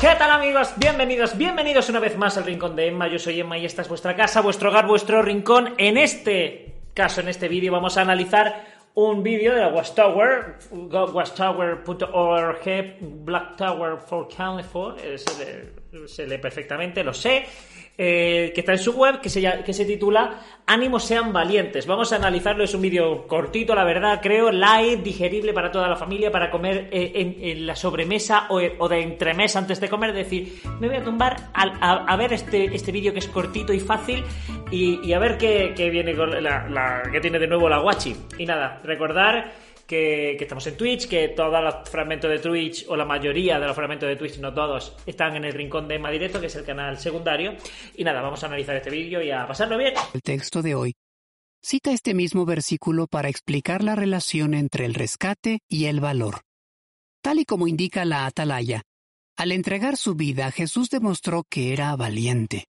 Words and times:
¿Qué 0.00 0.14
tal 0.16 0.30
amigos? 0.30 0.74
Bienvenidos, 0.76 1.36
bienvenidos 1.36 1.88
una 1.88 1.98
vez 1.98 2.16
más 2.16 2.38
al 2.38 2.44
Rincón 2.44 2.76
de 2.76 2.86
Emma. 2.86 3.08
Yo 3.08 3.18
soy 3.18 3.40
Emma 3.40 3.58
y 3.58 3.64
esta 3.64 3.82
es 3.82 3.88
vuestra 3.88 4.14
casa, 4.14 4.42
vuestro 4.42 4.70
hogar, 4.70 4.86
vuestro 4.86 5.22
rincón. 5.22 5.74
En 5.76 5.96
este 5.96 6.82
caso, 6.94 7.20
en 7.20 7.26
este 7.26 7.48
vídeo, 7.48 7.72
vamos 7.72 7.98
a 7.98 8.02
analizar 8.02 8.64
un 8.94 9.24
vídeo 9.24 9.52
de 9.52 9.60
la 9.60 9.70
Watchtower, 9.70 10.58
watchtower.org, 10.70 12.96
Black 13.00 13.56
Tower 13.56 13.98
for 13.98 14.28
California, 14.28 15.02
se 16.06 16.26
lee 16.26 16.38
perfectamente, 16.38 17.02
lo 17.02 17.14
sé. 17.14 17.44
Eh, 18.00 18.52
que 18.54 18.60
está 18.60 18.70
en 18.70 18.78
su 18.78 18.92
web, 18.92 19.20
que 19.20 19.28
se, 19.28 19.42
que 19.64 19.72
se 19.72 19.84
titula 19.84 20.40
Ánimos 20.66 21.02
sean 21.02 21.32
valientes. 21.32 21.84
Vamos 21.84 22.12
a 22.12 22.16
analizarlo, 22.16 22.62
es 22.62 22.72
un 22.72 22.80
vídeo 22.80 23.26
cortito, 23.26 23.74
la 23.74 23.82
verdad, 23.82 24.20
creo, 24.22 24.52
light, 24.52 25.02
digerible 25.02 25.52
para 25.52 25.72
toda 25.72 25.88
la 25.88 25.96
familia, 25.96 26.30
para 26.30 26.48
comer 26.48 26.88
eh, 26.92 27.36
en, 27.40 27.66
la 27.66 27.74
sobremesa 27.74 28.46
o, 28.50 28.88
de 28.88 29.02
entremesa 29.02 29.58
antes 29.58 29.80
de 29.80 29.88
comer. 29.88 30.12
Decir, 30.12 30.60
me 30.78 30.86
voy 30.86 30.98
a 30.98 31.02
tumbar 31.02 31.50
a, 31.52 32.16
ver 32.16 32.34
este, 32.34 32.66
este 32.66 32.92
vídeo 32.92 33.12
que 33.12 33.18
es 33.18 33.26
cortito 33.26 33.72
y 33.72 33.80
fácil 33.80 34.22
y, 34.70 35.12
a 35.12 35.18
ver 35.18 35.36
qué, 35.36 35.90
viene 35.90 36.14
con 36.14 36.40
la, 36.40 37.02
que 37.10 37.18
tiene 37.20 37.40
de 37.40 37.48
nuevo 37.48 37.68
la 37.68 37.80
guachi. 37.80 38.14
Y 38.38 38.46
nada, 38.46 38.80
recordar 38.84 39.50
que, 39.88 40.36
estamos 40.38 40.66
en 40.66 40.76
Twitch, 40.76 41.08
que 41.08 41.28
todos 41.28 41.64
los 41.64 41.88
fragmentos 41.88 42.30
de 42.30 42.38
Twitch, 42.38 42.84
o 42.88 42.96
la 42.96 43.06
mayoría 43.06 43.58
de 43.58 43.66
los 43.66 43.74
fragmentos 43.74 44.08
de 44.08 44.16
Twitch, 44.16 44.38
no 44.38 44.52
todos, 44.52 44.94
están 45.06 45.34
en 45.34 45.46
el 45.46 45.54
rincón 45.54 45.88
de 45.88 45.94
Emma 45.94 46.10
Directo, 46.10 46.40
que 46.40 46.46
es 46.46 46.56
el 46.56 46.64
canal 46.64 46.98
secundario. 46.98 47.56
Y 47.96 48.04
nada, 48.04 48.20
vamos 48.20 48.42
a 48.44 48.46
analizar 48.46 48.76
este 48.76 48.90
vídeo 48.90 49.22
y 49.22 49.30
a 49.30 49.46
pasarlo 49.46 49.78
bien. 49.78 49.94
El 50.12 50.22
texto 50.22 50.60
de 50.62 50.74
hoy 50.74 50.94
cita 51.62 51.90
este 51.90 52.14
mismo 52.14 52.44
versículo 52.44 53.06
para 53.06 53.28
explicar 53.28 53.82
la 53.82 53.96
relación 53.96 54.54
entre 54.54 54.84
el 54.84 54.94
rescate 54.94 55.60
y 55.68 55.86
el 55.86 56.00
valor. 56.00 56.42
Tal 57.22 57.40
y 57.40 57.44
como 57.46 57.66
indica 57.66 58.04
la 58.04 58.26
atalaya, 58.26 58.82
al 59.36 59.52
entregar 59.52 59.96
su 59.96 60.14
vida, 60.14 60.50
Jesús 60.52 60.90
demostró 60.90 61.44
que 61.48 61.72
era 61.72 61.96
valiente. 61.96 62.66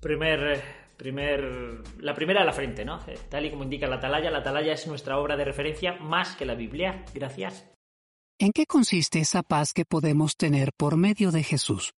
Primer 0.00 0.40
eh, 0.40 0.81
Primer, 1.02 1.82
la 1.98 2.14
primera 2.14 2.42
a 2.42 2.44
la 2.44 2.52
frente, 2.52 2.84
¿no? 2.84 3.00
Eh, 3.08 3.18
tal 3.28 3.44
y 3.44 3.50
como 3.50 3.64
indica 3.64 3.88
la 3.88 3.96
atalaya, 3.96 4.30
la 4.30 4.38
atalaya 4.38 4.72
es 4.72 4.86
nuestra 4.86 5.18
obra 5.18 5.36
de 5.36 5.44
referencia 5.44 5.94
más 5.94 6.36
que 6.36 6.44
la 6.44 6.54
Biblia. 6.54 7.04
Gracias. 7.12 7.68
¿En 8.38 8.52
qué 8.52 8.66
consiste 8.66 9.18
esa 9.18 9.42
paz 9.42 9.72
que 9.72 9.84
podemos 9.84 10.36
tener 10.36 10.70
por 10.76 10.96
medio 10.96 11.32
de 11.32 11.42
Jesús? 11.42 11.90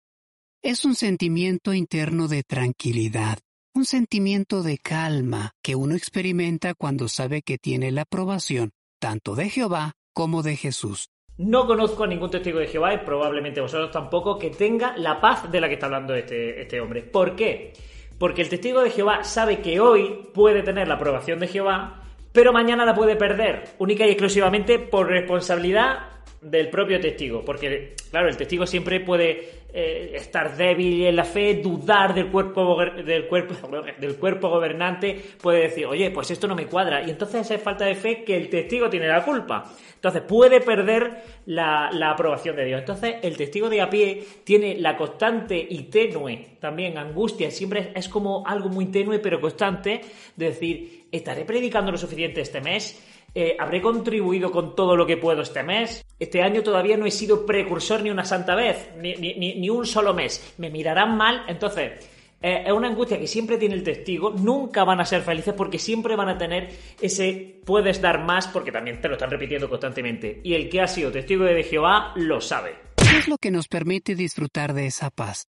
Es 0.63 0.85
un 0.85 0.95
sentimiento 0.95 1.71
interno 1.75 2.27
de 2.27 2.41
tranquilidad, 2.41 3.37
un 3.75 3.85
sentimiento 3.85 4.63
de 4.63 4.79
calma 4.79 5.51
que 5.61 5.75
uno 5.75 5.93
experimenta 5.93 6.73
cuando 6.73 7.07
sabe 7.07 7.43
que 7.43 7.59
tiene 7.59 7.91
la 7.91 8.01
aprobación 8.01 8.71
tanto 8.99 9.35
de 9.35 9.51
Jehová 9.51 9.91
como 10.15 10.41
de 10.41 10.55
Jesús. 10.55 11.09
No 11.37 11.67
conozco 11.67 12.05
a 12.05 12.07
ningún 12.07 12.31
testigo 12.31 12.57
de 12.57 12.65
Jehová 12.65 12.95
y 12.95 13.05
probablemente 13.05 13.61
vosotros 13.61 13.91
tampoco 13.91 14.39
que 14.39 14.49
tenga 14.49 14.97
la 14.97 15.21
paz 15.21 15.51
de 15.51 15.61
la 15.61 15.67
que 15.67 15.75
está 15.75 15.85
hablando 15.85 16.15
este, 16.15 16.59
este 16.59 16.81
hombre. 16.81 17.03
¿Por 17.03 17.35
qué? 17.35 17.71
Porque 18.17 18.41
el 18.41 18.49
testigo 18.49 18.81
de 18.81 18.91
Jehová 18.91 19.23
sabe 19.23 19.59
que 19.59 19.79
hoy 19.79 20.29
puede 20.33 20.63
tener 20.63 20.87
la 20.87 20.95
aprobación 20.95 21.39
de 21.39 21.47
Jehová, 21.47 22.01
pero 22.31 22.53
mañana 22.53 22.85
la 22.85 22.95
puede 22.95 23.15
perder, 23.15 23.63
única 23.77 24.05
y 24.05 24.09
exclusivamente 24.09 24.79
por 24.79 25.07
responsabilidad 25.07 26.14
del 26.45 26.69
propio 26.69 26.99
testigo. 26.99 27.43
Porque, 27.43 27.95
claro, 28.11 28.29
el 28.29 28.37
testigo 28.37 28.65
siempre 28.65 28.99
puede 28.99 29.65
eh, 29.73 30.11
estar 30.13 30.55
débil 30.55 31.05
en 31.05 31.15
la 31.15 31.23
fe, 31.23 31.55
dudar 31.55 32.13
del 32.13 32.27
cuerpo, 32.27 32.77
del, 33.03 33.27
cuerpo, 33.27 33.55
del 33.99 34.15
cuerpo 34.17 34.49
gobernante, 34.49 35.19
puede 35.41 35.63
decir, 35.63 35.87
oye, 35.87 36.11
pues 36.11 36.29
esto 36.31 36.47
no 36.47 36.55
me 36.55 36.67
cuadra. 36.67 37.03
Y 37.05 37.09
entonces 37.09 37.49
es 37.49 37.61
falta 37.61 37.85
de 37.85 37.95
fe 37.95 38.23
que 38.23 38.37
el 38.37 38.49
testigo 38.49 38.89
tiene 38.89 39.07
la 39.07 39.23
culpa. 39.25 39.65
Entonces 39.95 40.21
puede 40.21 40.61
perder 40.61 41.23
la, 41.47 41.89
aprobación 42.11 42.55
de 42.55 42.65
Dios. 42.65 42.79
Entonces 42.79 43.15
el 43.23 43.35
testigo 43.35 43.69
de 43.69 43.81
a 43.81 43.89
pie 43.89 44.23
tiene 44.43 44.75
la 44.77 44.95
constante 44.95 45.57
y 45.57 45.83
tenue, 45.83 46.57
también 46.59 46.99
angustia, 46.99 47.49
siempre 47.49 47.91
es 47.95 48.07
como 48.07 48.45
algo 48.45 48.69
muy 48.69 48.85
tenue 48.91 49.17
pero 49.17 49.41
constante, 49.41 50.01
de 50.35 50.45
decir, 50.45 51.05
¿estaré 51.11 51.43
predicando 51.43 51.91
lo 51.91 51.97
suficiente 51.97 52.41
este 52.41 52.61
mes? 52.61 53.14
Eh, 53.37 53.57
¿Habré 53.59 53.81
contribuido 53.81 54.49
con 54.49 54.77
todo 54.77 54.95
lo 54.95 55.05
que 55.05 55.17
puedo 55.17 55.41
este 55.41 55.61
mes? 55.61 56.05
Este 56.17 56.41
año 56.41 56.63
todavía 56.63 56.95
no 56.95 57.05
he 57.05 57.11
sido 57.11 57.45
precursor 57.45 58.01
ni 58.01 58.09
una 58.09 58.23
santa 58.23 58.55
vez, 58.55 58.91
ni, 58.97 59.13
ni, 59.13 59.69
un 59.69 59.85
solo 59.85 60.13
mes. 60.13 60.53
¿Me 60.57 60.69
mirarán 60.69 61.17
mal? 61.17 61.43
Entonces, 61.49 62.01
eh, 62.41 62.63
es 62.65 62.71
una 62.71 62.87
angustia 62.87 63.19
que 63.19 63.27
siempre 63.27 63.57
tiene 63.57 63.75
el 63.75 63.83
testigo. 63.83 64.31
Nunca 64.31 64.85
van 64.85 65.01
a 65.01 65.05
ser 65.05 65.21
felices 65.21 65.53
porque 65.53 65.79
siempre 65.79 66.15
van 66.15 66.29
a 66.29 66.37
tener 66.37 66.69
ese 67.01 67.59
puedes 67.65 68.01
dar 68.01 68.23
más 68.23 68.47
porque 68.47 68.71
también 68.71 69.01
te 69.01 69.09
lo 69.09 69.15
están 69.15 69.31
repitiendo 69.31 69.69
constantemente. 69.69 70.39
Y 70.41 70.53
el 70.53 70.69
que 70.69 70.79
ha 70.79 70.87
sido 70.87 71.11
testigo 71.11 71.43
de 71.43 71.61
Jehová 71.63 72.13
lo 72.15 72.39
sabe. 72.39 72.75
¿Qué 72.95 73.17
es 73.17 73.27
lo 73.27 73.37
que 73.37 73.51
nos 73.51 73.67
permite 73.67 74.15
disfrutar 74.15 74.73
de 74.73 74.85
esa 74.85 75.09
paz? 75.09 75.49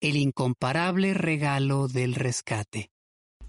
El 0.00 0.16
incomparable 0.16 1.14
regalo 1.14 1.86
del 1.86 2.16
rescate. 2.16 2.90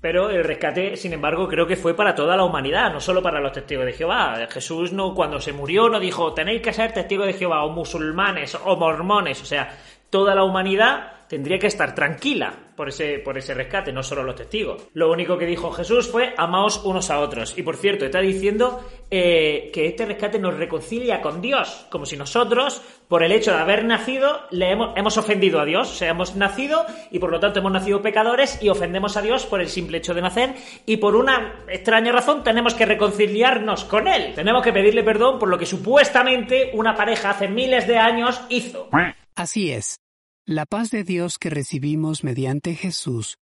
Pero 0.04 0.30
el 0.30 0.44
rescate, 0.44 0.98
sin 0.98 1.14
embargo, 1.14 1.48
creo 1.48 1.66
que 1.66 1.78
fue 1.78 1.96
para 1.96 2.14
toda 2.14 2.36
la 2.36 2.44
humanidad, 2.44 2.92
no 2.92 3.00
solo 3.00 3.24
para 3.24 3.40
los 3.40 3.54
testigos 3.54 3.86
de 3.86 3.94
Jehová. 3.94 4.36
Jesús 4.50 4.92
no, 4.92 5.16
cuando 5.16 5.40
se 5.40 5.54
murió, 5.54 5.88
no 5.88 5.98
dijo 5.98 6.34
tenéis 6.34 6.62
que 6.62 6.74
ser 6.74 6.92
testigos 6.92 7.26
de 7.26 7.32
Jehová, 7.32 7.64
o 7.64 7.70
musulmanes, 7.70 8.54
o 8.66 8.76
mormones. 8.76 9.42
O 9.42 9.46
sea, 9.46 9.74
toda 10.10 10.36
la 10.36 10.44
humanidad 10.44 11.23
tendría 11.34 11.58
que 11.58 11.66
estar 11.66 11.96
tranquila 11.96 12.54
por 12.76 12.90
ese, 12.90 13.18
por 13.18 13.36
ese 13.40 13.56
rescate, 13.56 13.92
no 13.92 14.04
solo 14.04 14.22
los 14.22 14.36
testigos. 14.36 14.88
Lo 14.94 15.12
único 15.12 15.36
que 15.36 15.48
dijo 15.48 15.72
Jesús 15.72 16.08
fue 16.08 16.36
amaos 16.38 16.86
unos 16.86 17.10
a 17.10 17.22
otros. 17.22 17.58
Y 17.58 17.64
por 17.64 17.76
cierto, 17.76 18.06
está 18.06 18.20
diciendo 18.20 18.88
eh, 19.10 19.72
que 19.74 19.88
este 19.88 20.06
rescate 20.06 20.38
nos 20.38 20.56
reconcilia 20.56 21.22
con 21.22 21.42
Dios, 21.42 21.88
como 21.90 22.06
si 22.06 22.18
nosotros, 22.18 22.84
por 23.08 23.24
el 23.24 23.32
hecho 23.32 23.50
de 23.52 23.58
haber 23.58 23.84
nacido, 23.84 24.42
le 24.52 24.70
hemos, 24.70 24.96
hemos 24.96 25.18
ofendido 25.18 25.60
a 25.60 25.66
Dios. 25.66 25.90
O 25.90 25.96
sea, 25.96 26.12
hemos 26.12 26.36
nacido 26.36 26.86
y 27.10 27.18
por 27.18 27.32
lo 27.32 27.40
tanto 27.40 27.58
hemos 27.58 27.72
nacido 27.72 28.04
pecadores 28.04 28.62
y 28.62 28.70
ofendemos 28.70 29.18
a 29.18 29.24
Dios 29.24 29.48
por 29.48 29.60
el 29.60 29.70
simple 29.70 29.98
hecho 29.98 30.14
de 30.14 30.22
nacer 30.22 30.54
y 30.86 30.98
por 30.98 31.16
una 31.16 31.64
extraña 31.68 32.12
razón 32.12 32.44
tenemos 32.44 32.76
que 32.76 32.86
reconciliarnos 32.86 33.86
con 33.86 34.08
Él. 34.08 34.36
Tenemos 34.36 34.62
que 34.62 34.72
pedirle 34.72 35.04
perdón 35.04 35.40
por 35.40 35.50
lo 35.50 35.58
que 35.58 35.66
supuestamente 35.66 36.70
una 36.76 36.94
pareja 36.94 37.32
hace 37.32 37.48
miles 37.48 37.88
de 37.88 37.98
años 37.98 38.40
hizo. 38.50 38.88
Así 39.36 39.72
es. 39.72 40.03
La 40.46 40.66
paz 40.66 40.92
de 40.92 41.06
Dios 41.06 41.40
que 41.40 41.50
recibimos 41.50 42.26
mediante 42.26 42.76
Jesús 42.76 43.38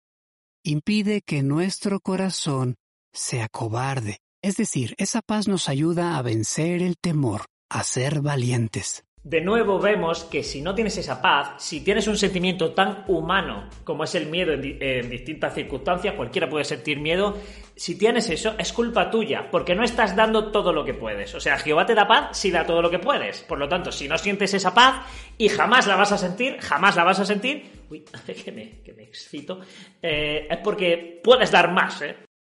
impide 0.63 1.21
que 1.21 1.43
nuestro 1.43 1.99
corazón 1.99 2.75
sea 3.13 3.49
cobarde. 3.49 4.17
Es 4.41 4.57
decir, 4.57 4.95
esa 4.97 5.21
paz 5.21 5.47
nos 5.47 5.69
ayuda 5.69 6.17
a 6.17 6.21
vencer 6.23 6.81
el 6.81 6.97
temor, 6.97 7.45
a 7.69 7.83
ser 7.83 8.21
valientes 8.21 9.06
de 9.29 9.41
nuevo 9.41 9.77
vemos 9.77 10.23
que 10.23 10.41
si 10.41 10.61
no 10.61 10.73
tienes 10.73 10.97
esa 10.97 11.21
paz, 11.21 11.55
si 11.57 11.81
tienes 11.81 12.07
un 12.07 12.15
sentimiento 12.15 12.71
tan 12.71 13.03
humano 13.07 13.67
como 13.83 14.05
es 14.05 14.15
el 14.15 14.27
miedo 14.27 14.53
en, 14.53 15.09
distintas 15.09 15.53
circunstancias, 15.53 16.15
cualquiera 16.15 16.47
puede 16.47 16.63
sentir 16.63 17.01
miedo, 17.01 17.37
si 17.75 17.97
tienes 17.97 18.29
eso 18.29 18.55
es 18.57 18.71
culpa 18.71 19.11
tuya, 19.11 19.51
porque 19.51 19.75
no 19.75 19.83
estás 19.83 20.15
dando 20.15 20.49
todo 20.49 20.71
lo 20.71 20.85
que 20.85 20.93
puedes. 20.93 21.35
O 21.35 21.41
sea, 21.41 21.57
Jehová 21.57 21.85
te 21.85 21.93
da 21.93 22.07
paz 22.07 22.37
si 22.37 22.51
da 22.51 22.65
todo 22.65 22.81
lo 22.81 22.89
que 22.89 22.99
puedes. 22.99 23.41
Por 23.41 23.59
lo 23.59 23.67
tanto, 23.67 23.91
si 23.91 24.07
no 24.07 24.17
sientes 24.17 24.53
esa 24.53 24.73
paz 24.73 25.05
y 25.37 25.49
jamás 25.49 25.87
la 25.87 25.97
vas 25.97 26.13
a 26.13 26.17
sentir, 26.17 26.57
jamás 26.61 26.95
la 26.95 27.03
vas 27.03 27.19
a 27.19 27.25
sentir, 27.25 27.65
uy, 27.89 28.05
que 28.45 28.51
me, 28.53 28.81
que 28.81 28.93
me 28.93 29.03
excito, 29.03 29.59
eh, 30.01 30.47
es 30.49 30.57
porque 30.59 31.19
puedes 31.21 31.51
dar 31.51 31.73
más, 31.73 32.01
¿eh? 32.01 32.15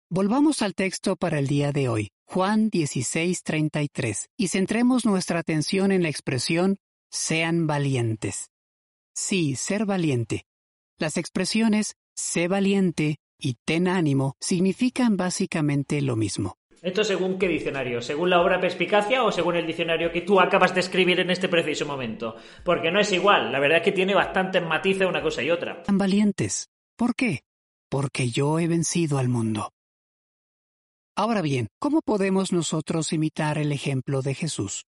Volvamos 0.09 0.61
al 0.61 0.73
texto 0.73 1.15
para 1.15 1.39
el 1.39 1.47
día 1.47 1.71
de 1.71 1.87
hoy, 1.87 2.11
Juan 2.33 2.69
16:33, 2.71 4.29
y 4.37 4.47
centremos 4.47 5.05
nuestra 5.05 5.39
atención 5.39 5.91
en 5.91 6.01
la 6.01 6.07
expresión 6.07 6.77
sean 7.11 7.67
valientes. 7.67 8.51
Sí, 9.13 9.57
ser 9.57 9.85
valiente. 9.85 10.45
Las 10.97 11.17
expresiones 11.17 11.95
sé 12.15 12.47
valiente 12.47 13.17
y 13.37 13.55
ten 13.65 13.89
ánimo 13.89 14.37
significan 14.39 15.17
básicamente 15.17 16.01
lo 16.01 16.15
mismo. 16.15 16.55
¿Esto 16.81 17.03
según 17.03 17.37
qué 17.37 17.49
diccionario? 17.49 18.01
¿Según 18.01 18.29
la 18.29 18.39
obra 18.39 18.61
Perspicacia 18.61 19.25
o 19.25 19.31
según 19.33 19.57
el 19.57 19.67
diccionario 19.67 20.13
que 20.13 20.21
tú 20.21 20.39
acabas 20.39 20.73
de 20.73 20.79
escribir 20.79 21.19
en 21.19 21.31
este 21.31 21.49
preciso 21.49 21.85
momento? 21.85 22.37
Porque 22.63 22.91
no 22.91 23.01
es 23.01 23.11
igual, 23.11 23.51
la 23.51 23.59
verdad 23.59 23.79
es 23.79 23.83
que 23.83 23.91
tiene 23.91 24.15
bastantes 24.15 24.63
matices 24.63 25.05
una 25.05 25.21
cosa 25.21 25.43
y 25.43 25.51
otra. 25.51 25.83
Tan 25.83 25.97
valientes. 25.97 26.69
¿Por 26.95 27.13
qué? 27.13 27.41
Porque 27.89 28.29
yo 28.29 28.57
he 28.57 28.69
vencido 28.69 29.17
al 29.17 29.27
mundo. 29.27 29.73
Ahora 31.15 31.41
bien, 31.41 31.67
¿cómo 31.77 32.01
podemos 32.01 32.53
nosotros 32.53 33.11
imitar 33.11 33.57
el 33.57 33.73
ejemplo 33.73 34.21
de 34.21 34.33
Jesús? 34.33 34.85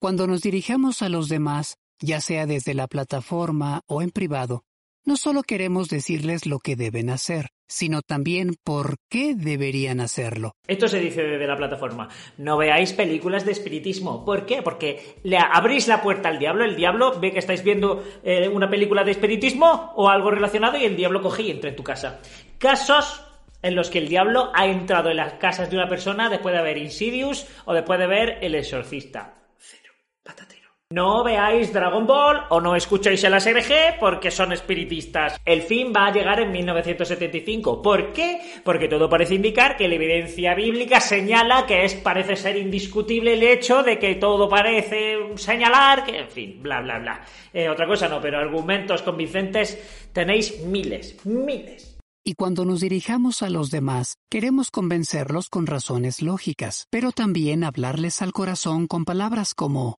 Cuando 0.00 0.26
nos 0.26 0.40
dirigimos 0.40 1.02
a 1.02 1.10
los 1.10 1.28
demás, 1.28 1.76
ya 2.00 2.22
sea 2.22 2.46
desde 2.46 2.72
la 2.72 2.86
plataforma 2.86 3.82
o 3.86 4.00
en 4.00 4.10
privado, 4.10 4.62
no 5.04 5.16
solo 5.16 5.42
queremos 5.42 5.88
decirles 5.88 6.46
lo 6.46 6.58
que 6.60 6.76
deben 6.76 7.10
hacer, 7.10 7.48
sino 7.66 8.00
también 8.00 8.56
por 8.64 8.96
qué 9.10 9.34
deberían 9.34 10.00
hacerlo. 10.00 10.52
Esto 10.66 10.88
se 10.88 10.98
dice 10.98 11.22
desde 11.22 11.46
la 11.46 11.56
plataforma. 11.58 12.08
No 12.38 12.56
veáis 12.56 12.94
películas 12.94 13.44
de 13.44 13.52
espiritismo. 13.52 14.24
¿Por 14.24 14.46
qué? 14.46 14.62
Porque 14.62 15.16
le 15.24 15.36
abrís 15.36 15.88
la 15.88 16.02
puerta 16.02 16.30
al 16.30 16.38
diablo, 16.38 16.64
el 16.64 16.74
diablo 16.74 17.20
ve 17.20 17.32
que 17.32 17.38
estáis 17.38 17.62
viendo 17.62 18.02
eh, 18.22 18.48
una 18.48 18.70
película 18.70 19.04
de 19.04 19.10
espiritismo 19.10 19.92
o 19.94 20.08
algo 20.08 20.30
relacionado 20.30 20.78
y 20.78 20.84
el 20.84 20.96
diablo 20.96 21.20
coge 21.20 21.42
y 21.42 21.50
en 21.50 21.76
tu 21.76 21.84
casa. 21.84 22.20
Casos 22.58 23.27
en 23.62 23.74
los 23.74 23.90
que 23.90 23.98
el 23.98 24.08
diablo 24.08 24.50
ha 24.54 24.66
entrado 24.66 25.10
en 25.10 25.16
las 25.16 25.34
casas 25.34 25.70
de 25.70 25.76
una 25.76 25.88
persona 25.88 26.28
después 26.28 26.54
de 26.54 26.62
ver 26.62 26.78
Insidious 26.78 27.46
o 27.64 27.74
después 27.74 27.98
de 27.98 28.06
ver 28.06 28.38
El 28.40 28.54
Exorcista. 28.54 29.34
Cero. 29.58 29.92
Patatero. 30.22 30.58
No 30.90 31.22
veáis 31.22 31.70
Dragon 31.70 32.06
Ball 32.06 32.44
o 32.48 32.62
no 32.62 32.74
escuchéis 32.74 33.22
el 33.24 33.38
SRG 33.38 33.98
porque 34.00 34.30
son 34.30 34.52
espiritistas. 34.52 35.38
El 35.44 35.60
fin 35.60 35.92
va 35.94 36.06
a 36.06 36.12
llegar 36.12 36.40
en 36.40 36.50
1975. 36.50 37.82
¿Por 37.82 38.14
qué? 38.14 38.40
Porque 38.64 38.88
todo 38.88 39.06
parece 39.06 39.34
indicar 39.34 39.76
que 39.76 39.86
la 39.86 39.96
evidencia 39.96 40.54
bíblica 40.54 40.98
señala 41.00 41.66
que 41.66 41.84
es 41.84 41.94
parece 41.94 42.36
ser 42.36 42.56
indiscutible 42.56 43.34
el 43.34 43.42
hecho 43.42 43.82
de 43.82 43.98
que 43.98 44.14
todo 44.14 44.48
parece 44.48 45.18
señalar 45.34 46.06
que, 46.06 46.20
en 46.20 46.30
fin, 46.30 46.62
bla 46.62 46.80
bla 46.80 46.98
bla. 46.98 47.20
Eh, 47.52 47.68
otra 47.68 47.86
cosa 47.86 48.08
no, 48.08 48.18
pero 48.18 48.38
argumentos 48.38 49.02
convincentes 49.02 50.10
tenéis 50.14 50.64
miles, 50.64 51.22
miles. 51.26 51.97
Y 52.28 52.34
cuando 52.34 52.66
nos 52.66 52.80
dirijamos 52.80 53.42
a 53.42 53.48
los 53.48 53.70
demás, 53.70 54.18
queremos 54.30 54.70
convencerlos 54.70 55.48
con 55.48 55.66
razones 55.66 56.20
lógicas, 56.20 56.86
pero 56.90 57.10
también 57.10 57.64
hablarles 57.64 58.20
al 58.20 58.32
corazón 58.32 58.86
con 58.86 59.06
palabras 59.06 59.54
como 59.54 59.96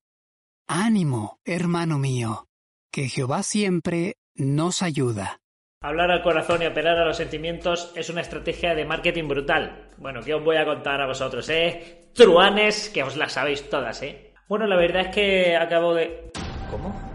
Ánimo, 0.69 1.41
hermano 1.45 1.99
mío, 1.99 2.47
que 2.93 3.09
Jehová 3.09 3.43
siempre 3.43 4.15
nos 4.37 4.81
ayuda. 4.81 5.39
Hablar 5.83 6.13
al 6.13 6.23
corazón 6.23 6.63
y 6.63 6.67
apelar 6.67 6.99
a 6.99 7.05
los 7.05 7.17
sentimientos 7.17 7.93
es 7.97 8.09
una 8.11 8.21
estrategia 8.21 8.77
de 8.77 8.85
marketing 8.85 9.27
brutal. 9.27 9.89
Bueno, 9.99 10.21
¿qué 10.23 10.33
os 10.33 10.45
voy 10.45 10.55
a 10.57 10.65
contar 10.65 11.01
a 11.01 11.09
vosotros, 11.09 11.49
eh? 11.49 12.13
Truanes, 12.15 12.91
que 12.91 13.03
os 13.03 13.17
las 13.17 13.33
sabéis 13.33 13.69
todas, 13.69 14.01
eh. 14.05 14.35
Bueno, 14.49 14.69
la 14.69 14.77
verdad 14.77 15.07
es 15.07 15.13
que 15.13 15.57
acabo 15.57 15.95
de... 15.95 16.31
¿Cómo? 16.71 17.10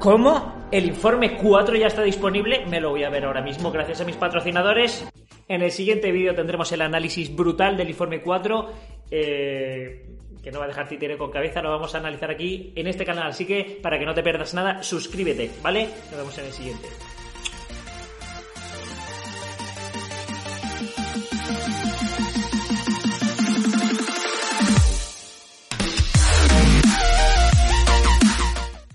¿Cómo? 0.00 0.66
El 0.72 0.86
informe 0.86 1.36
4 1.36 1.76
ya 1.76 1.88
está 1.88 2.02
disponible, 2.02 2.64
me 2.64 2.80
lo 2.80 2.88
voy 2.88 3.04
a 3.04 3.10
ver 3.10 3.26
ahora 3.26 3.42
mismo 3.42 3.70
gracias 3.70 4.00
a 4.00 4.04
mis 4.06 4.16
patrocinadores. 4.16 5.06
En 5.46 5.60
el 5.60 5.70
siguiente 5.70 6.10
vídeo 6.10 6.34
tendremos 6.34 6.72
el 6.72 6.80
análisis 6.80 7.36
brutal 7.36 7.76
del 7.76 7.90
informe 7.90 8.22
4. 8.22 8.70
Eh, 9.10 10.06
que 10.42 10.50
no 10.50 10.58
va 10.58 10.64
a 10.64 10.68
dejar 10.68 10.88
títere 10.88 11.18
con 11.18 11.30
cabeza, 11.30 11.60
lo 11.60 11.68
vamos 11.68 11.94
a 11.94 11.98
analizar 11.98 12.30
aquí 12.30 12.72
en 12.76 12.86
este 12.86 13.04
canal. 13.04 13.28
Así 13.28 13.44
que 13.44 13.78
para 13.82 13.98
que 13.98 14.06
no 14.06 14.14
te 14.14 14.22
pierdas 14.22 14.54
nada, 14.54 14.82
suscríbete, 14.82 15.50
¿vale? 15.62 15.90
Nos 16.10 16.16
vemos 16.16 16.38
en 16.38 16.46
el 16.46 16.52
siguiente. 16.52 16.88